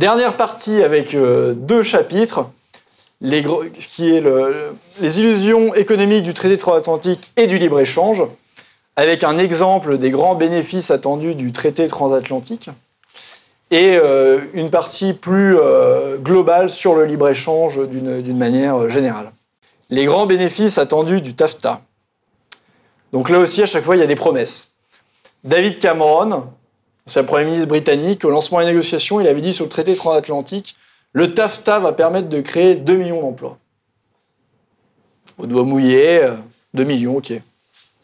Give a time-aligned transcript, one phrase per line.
[0.00, 2.46] Dernière partie avec euh, deux chapitres,
[3.22, 4.24] ce qui est
[4.98, 8.24] les illusions économiques du traité transatlantique et du libre-échange,
[8.96, 12.70] avec un exemple des grands bénéfices attendus du traité transatlantique,
[13.70, 19.32] et euh, une partie plus euh, globale sur le libre-échange d'une manière générale.
[19.90, 21.82] Les grands bénéfices attendus du TAFTA.
[23.12, 24.70] Donc là aussi, à chaque fois, il y a des promesses.
[25.44, 26.44] David Cameron,
[27.10, 29.96] c'est le Premier ministre britannique, au lancement des négociations, il avait dit sur le traité
[29.96, 30.76] transatlantique,
[31.12, 33.58] le TAFTA va permettre de créer 2 millions d'emplois.
[35.36, 36.24] Au doigt mouillé,
[36.74, 37.32] 2 millions, ok.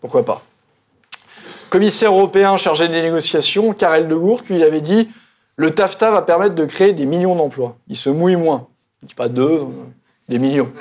[0.00, 0.42] Pourquoi pas
[1.68, 5.10] Commissaire européen chargé des négociations, Karel de Gourt, lui, il avait dit
[5.56, 7.76] le TAFTA va permettre de créer des millions d'emplois.
[7.88, 8.68] Il se mouille moins.
[9.02, 9.64] Il dit pas deux,
[10.28, 10.72] des millions.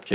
[0.00, 0.12] Ok.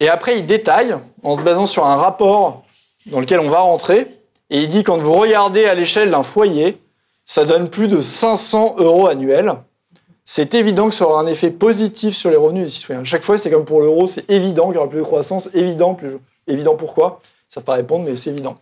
[0.00, 2.64] Et après, il détaille, en se basant sur un rapport
[3.06, 4.13] dans lequel on va rentrer,
[4.50, 6.80] et il dit quand vous regardez à l'échelle d'un foyer,
[7.24, 9.54] ça donne plus de 500 euros annuels.
[10.24, 13.04] C'est évident que ça aura un effet positif sur les revenus des citoyens.
[13.04, 15.96] Chaque fois, c'est comme pour l'euro, c'est évident qu'il y aura plus de croissance, évident
[16.76, 17.20] pourquoi.
[17.48, 18.58] Ça ne pas répondre, mais c'est évident.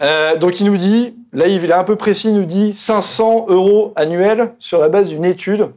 [0.00, 3.46] Euh, donc il nous dit, là il est un peu précis, il nous dit 500
[3.48, 5.70] euros annuels sur la base d'une étude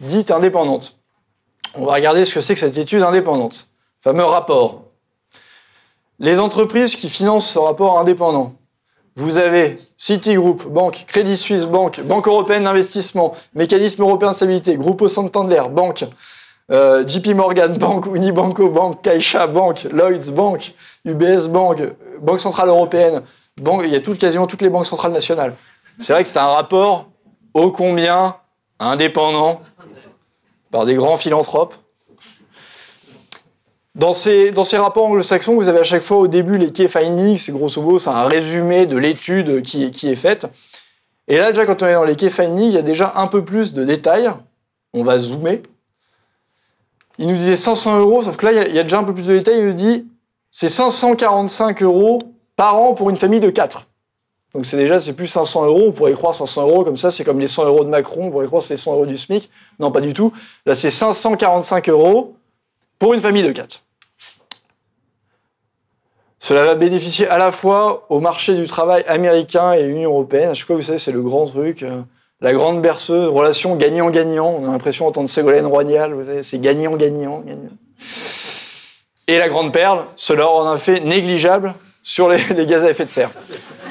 [0.00, 0.98] dite indépendante.
[1.74, 3.68] On va regarder ce que c'est que cette étude indépendante.
[4.00, 4.84] Fameux rapport.
[6.22, 8.52] Les entreprises qui financent ce rapport indépendant,
[9.16, 15.08] vous avez Citigroup, Banque, Crédit Suisse, Banque, Banque européenne d'investissement, Mécanisme européen de stabilité, Grupo
[15.08, 16.04] Santander, Banque,
[16.70, 21.82] euh, JP Morgan Bank, Unibanco Bank, Caixa Bank, Lloyds Bank, UBS Bank,
[22.20, 23.22] Banque Centrale Européenne,
[23.60, 25.54] banque, il y a quasiment toutes les banques centrales nationales.
[25.98, 27.06] C'est vrai que c'est un rapport
[27.52, 28.36] ô combien
[28.78, 29.60] indépendant
[30.70, 31.74] par des grands philanthropes.
[33.94, 37.52] Dans ces, rapports anglo-saxons, vous avez à chaque fois au début les key findings, c'est
[37.52, 40.46] grosso modo c'est un résumé de l'étude qui, qui est faite.
[41.28, 43.26] Et là, déjà, quand on est dans les key findings, il y a déjà un
[43.26, 44.30] peu plus de détails.
[44.94, 45.62] On va zoomer.
[47.18, 49.26] Il nous disait 500 euros, sauf que là, il y a déjà un peu plus
[49.26, 49.58] de détails.
[49.58, 50.06] Il nous dit
[50.50, 52.18] c'est 545 euros
[52.56, 53.86] par an pour une famille de 4.
[54.54, 55.84] Donc c'est déjà, c'est plus 500 euros.
[55.88, 58.26] On pourrait y croire 500 euros comme ça, c'est comme les 100 euros de Macron.
[58.26, 59.50] On pourrait y croire c'est 100 euros du SMIC.
[59.78, 60.32] Non, pas du tout.
[60.64, 62.34] Là, c'est 545 euros
[63.02, 63.82] pour une famille de 4.
[66.38, 70.50] Cela va bénéficier à la fois au marché du travail américain et l'Union européenne.
[70.50, 72.02] À chaque fois, vous savez, c'est le grand truc, euh,
[72.40, 74.56] la grande berceuse, relation gagnant-gagnant.
[74.56, 77.42] On a l'impression d'entendre Ségolène Royal, c'est gagnant-gagnant.
[79.26, 81.74] Et la grande perle, cela en a fait négligeable
[82.04, 83.32] sur les, les gaz à effet de serre.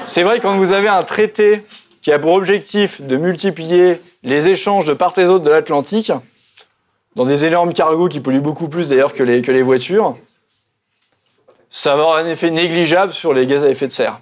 [0.06, 1.66] C'est vrai, quand vous avez un traité
[2.00, 6.12] qui a pour objectif de multiplier les échanges de part et d'autre de l'Atlantique,
[7.14, 10.16] dans des énormes cargos qui polluent beaucoup plus d'ailleurs que les, voitures,
[11.68, 14.20] ça va avoir un effet négligeable sur les gaz à effet de serre.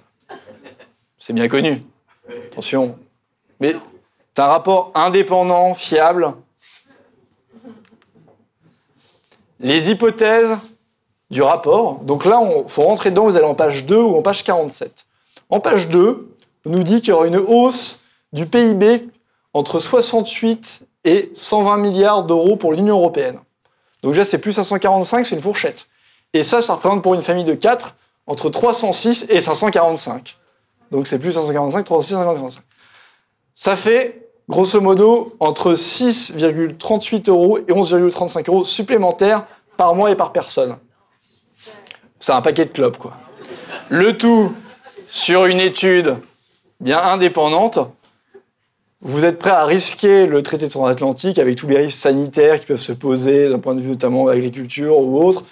[1.17, 1.83] C'est bien connu.
[2.51, 2.97] Attention.
[3.59, 3.75] Mais
[4.33, 6.33] c'est un rapport indépendant, fiable.
[9.59, 10.57] Les hypothèses
[11.29, 11.99] du rapport.
[11.99, 15.05] Donc là, il faut rentrer dedans, vous allez en page 2 ou en page 47.
[15.49, 16.35] En page 2,
[16.65, 18.03] on nous dit qu'il y aura une hausse
[18.33, 19.09] du PIB
[19.53, 23.39] entre 68 et 120 milliards d'euros pour l'Union européenne.
[24.03, 25.87] Donc déjà, c'est plus 545, c'est une fourchette.
[26.33, 27.95] Et ça, ça représente pour une famille de 4
[28.27, 30.37] entre 306 et 545.
[30.91, 32.63] Donc c'est plus 545, 306, 545.
[33.55, 39.45] Ça fait, grosso modo, entre 6,38 euros et 11,35 euros supplémentaires
[39.77, 40.77] par mois et par personne.
[42.19, 43.13] C'est un paquet de clopes, quoi.
[43.89, 44.53] Le tout
[45.07, 46.15] sur une étude
[46.79, 47.79] bien indépendante
[49.01, 52.79] vous êtes prêt à risquer le traité transatlantique avec tous les risques sanitaires qui peuvent
[52.79, 55.43] se poser d'un point de vue notamment agriculture ou autre?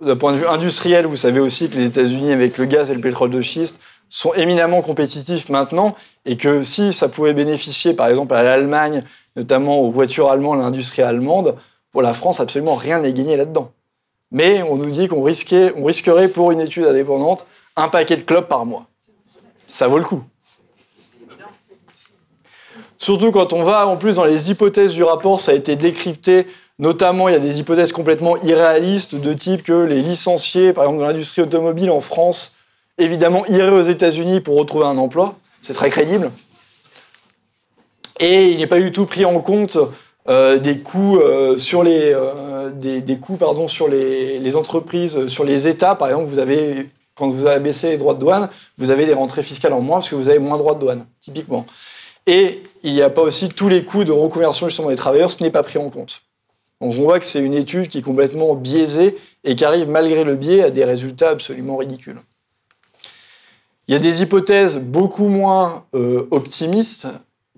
[0.00, 2.94] D'un point de vue industriel, vous savez aussi que les États-Unis, avec le gaz et
[2.94, 8.08] le pétrole de schiste, sont éminemment compétitifs maintenant et que si ça pouvait bénéficier par
[8.08, 9.02] exemple à l'Allemagne,
[9.36, 11.56] notamment aux voitures allemandes, l'industrie allemande,
[11.92, 13.72] pour la France, absolument rien n'est gagné là-dedans.
[14.30, 17.46] Mais on nous dit qu'on risquerait pour une étude indépendante
[17.76, 18.86] un paquet de clopes par mois.
[19.56, 20.22] Ça vaut le coup.
[23.06, 26.48] Surtout quand on va en plus dans les hypothèses du rapport, ça a été décrypté.
[26.80, 31.02] Notamment, il y a des hypothèses complètement irréalistes de type que les licenciés, par exemple,
[31.02, 32.56] dans l'industrie automobile en France,
[32.98, 35.36] évidemment, iraient aux États-Unis pour retrouver un emploi.
[35.62, 36.32] C'est très crédible.
[38.18, 39.78] Et il n'est pas du tout pris en compte
[40.28, 45.68] euh, des coûts euh, sur les euh, des, coûts pardon sur les, entreprises, sur les
[45.68, 45.94] États.
[45.94, 48.48] Par exemple, vous avez quand vous avez baissé les droits de douane,
[48.78, 50.80] vous avez des rentrées fiscales en moins parce que vous avez moins de droits de
[50.80, 51.66] douane, typiquement.
[52.26, 55.42] Et il n'y a pas aussi tous les coûts de reconversion justement des travailleurs, ce
[55.42, 56.22] n'est pas pris en compte.
[56.80, 60.24] Donc on voit que c'est une étude qui est complètement biaisée et qui arrive malgré
[60.24, 62.20] le biais à des résultats absolument ridicules.
[63.88, 67.06] Il y a des hypothèses beaucoup moins euh, optimistes,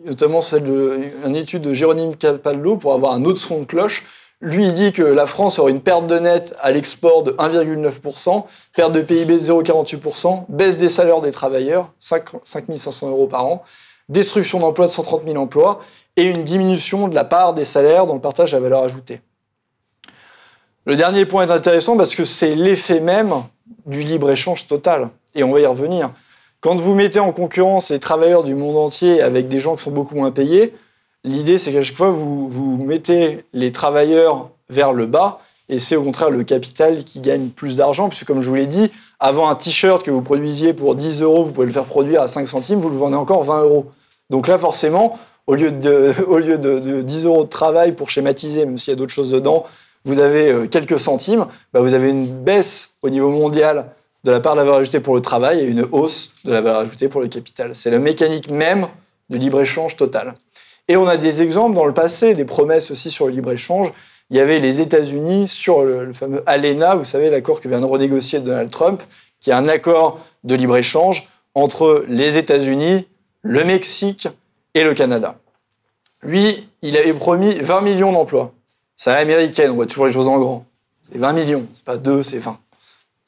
[0.05, 4.05] notamment celle d'une étude de Jérôme Capaldo pour avoir un autre son de cloche.
[4.41, 8.44] Lui, il dit que la France aurait une perte de net à l'export de 1,9%,
[8.76, 13.64] perte de PIB de 0,48%, baisse des salaires des travailleurs, 5, 500 euros par an,
[14.08, 15.81] destruction d'emplois de 130 000 emplois
[16.16, 19.20] et une diminution de la part des salaires dans le partage à valeur ajoutée.
[20.84, 23.32] Le dernier point est intéressant parce que c'est l'effet même
[23.87, 26.10] du libre-échange total, et on va y revenir.
[26.60, 29.90] Quand vous mettez en concurrence les travailleurs du monde entier avec des gens qui sont
[29.90, 30.75] beaucoup moins payés,
[31.25, 35.96] L'idée, c'est qu'à chaque fois, vous, vous mettez les travailleurs vers le bas, et c'est
[35.96, 39.49] au contraire le capital qui gagne plus d'argent, puisque comme je vous l'ai dit, avant
[39.49, 42.46] un t-shirt que vous produisiez pour 10 euros, vous pouvez le faire produire à 5
[42.46, 43.90] centimes, vous le vendez encore 20 euros.
[44.30, 48.66] Donc là, forcément, au lieu de, au lieu de, 10 euros de travail pour schématiser,
[48.66, 49.64] même s'il y a d'autres choses dedans,
[50.04, 53.86] vous avez euh, quelques centimes, bah vous avez une baisse au niveau mondial
[54.25, 56.60] de la part de la valeur ajoutée pour le travail et une hausse de la
[56.60, 57.75] valeur ajoutée pour le capital.
[57.75, 58.88] C'est la mécanique même
[59.30, 60.34] du libre-échange total.
[60.88, 63.92] Et on a des exemples dans le passé, des promesses aussi sur le libre-échange.
[64.30, 67.86] Il y avait les États-Unis sur le, fameux ALENA, vous savez, l'accord que vient de
[67.86, 69.02] renégocier Donald Trump,
[69.40, 73.06] qui est un accord de libre-échange entre les États-Unis,
[73.43, 74.29] le Mexique
[74.75, 75.38] et le Canada.
[76.23, 78.52] Lui, il avait promis 20 millions d'emplois.
[78.96, 80.67] C'est américaine, on voit toujours les choses en grand.
[81.11, 82.58] C'est 20 millions, c'est pas 2, c'est 20.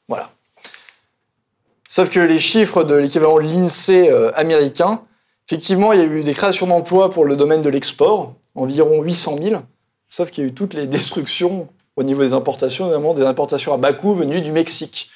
[0.07, 0.31] Voilà.
[1.87, 5.01] Sauf que les chiffres de l'équivalent de l'INSEE euh, américain
[5.51, 9.35] Effectivement, il y a eu des créations d'emplois pour le domaine de l'export, environ 800
[9.43, 9.61] 000,
[10.07, 11.67] sauf qu'il y a eu toutes les destructions
[11.97, 15.09] au niveau des importations, notamment des importations à bas coût venues du Mexique.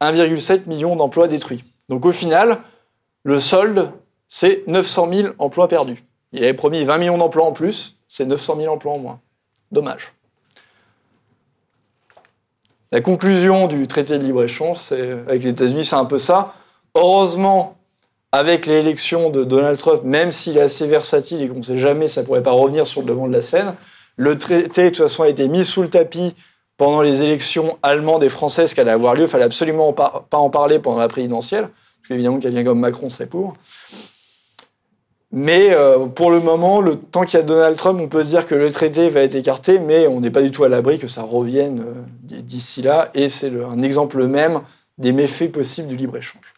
[0.00, 1.64] 1,7 million d'emplois détruits.
[1.88, 2.58] Donc au final,
[3.24, 3.90] le solde,
[4.32, 6.04] c'est 900 000 emplois perdus.
[6.32, 9.20] Il avait promis 20 millions d'emplois en plus, c'est 900 000 emplois en moins.
[9.72, 10.12] Dommage.
[12.92, 16.54] La conclusion du traité de libre-échange avec les États-Unis, c'est un peu ça.
[16.94, 17.76] Heureusement,
[18.30, 22.06] avec l'élection de Donald Trump, même s'il est assez versatile et qu'on ne sait jamais,
[22.06, 23.74] ça ne pourrait pas revenir sur le devant de la scène,
[24.14, 26.36] le traité, de toute façon, a été mis sous le tapis
[26.76, 29.22] pendant les élections allemandes et françaises qui allaient avoir lieu.
[29.22, 33.26] Il fallait absolument pas en parler pendant la présidentielle, parce qu'évidemment, quelqu'un comme Macron serait
[33.26, 33.54] pour.
[35.32, 38.30] Mais euh, pour le moment, le temps qu'il y a Donald Trump, on peut se
[38.30, 40.98] dire que le traité va être écarté, mais on n'est pas du tout à l'abri
[40.98, 43.10] que ça revienne euh, d'ici là.
[43.14, 44.62] Et c'est un exemple même
[44.98, 46.54] des méfaits possibles du libre-échange.